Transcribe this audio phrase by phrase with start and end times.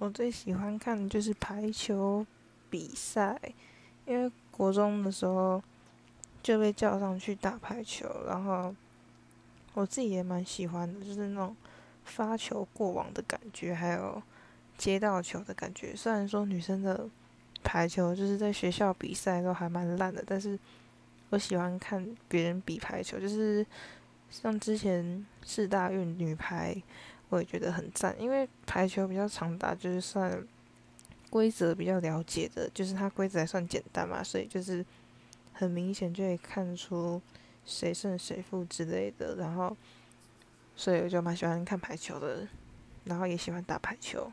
[0.00, 2.26] 我最喜欢看的就是排球
[2.70, 3.38] 比赛，
[4.06, 5.62] 因为国中的时候
[6.42, 8.74] 就被叫上去打排球，然后
[9.74, 11.54] 我自己也蛮喜欢的，就是那种
[12.02, 14.22] 发球过网的感觉，还有
[14.78, 15.94] 接到球的感觉。
[15.94, 17.06] 虽然说女生的
[17.62, 20.58] 排球就是在学校比赛都还蛮烂的，但是
[21.28, 23.66] 我喜欢看别人比排球，就是
[24.30, 26.82] 像之前四大运女排。
[27.30, 30.46] 我也觉得很赞，因为排球比较常打，就是算
[31.30, 34.84] 规则比较了解的，就是它规则还算简单嘛，所以就是
[35.52, 37.22] 很明显就可以看出
[37.64, 39.36] 谁胜谁负之类的。
[39.36, 39.76] 然后，
[40.74, 42.46] 所以我就蛮喜欢看排球的，
[43.04, 44.30] 然后也喜欢打排球。